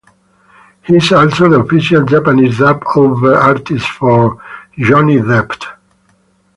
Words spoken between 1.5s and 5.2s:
official Japanese dub-over artist for Johnny